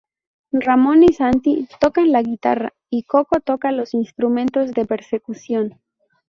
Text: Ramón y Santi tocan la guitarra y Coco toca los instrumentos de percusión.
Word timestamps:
Ramón 0.53 1.03
y 1.03 1.13
Santi 1.13 1.67
tocan 1.79 2.11
la 2.11 2.23
guitarra 2.23 2.73
y 2.89 3.03
Coco 3.03 3.39
toca 3.39 3.71
los 3.71 3.93
instrumentos 3.93 4.71
de 4.71 4.85
percusión. 4.85 5.79